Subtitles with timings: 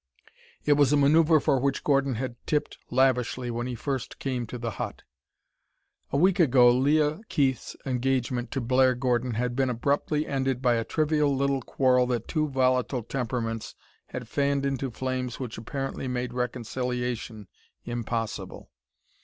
[0.65, 4.57] It was a maneuver for which Gordon had tipped lavishly when he first came to
[4.57, 5.03] the Hut.
[6.11, 10.83] A week ago Leah Keith's engagement to Blair Gordon had been abruptly ended by a
[10.83, 13.75] trivial little quarrel that two volatile temperaments
[14.07, 17.47] had fanned into flames which apparently made reconciliation
[17.85, 18.71] impossible.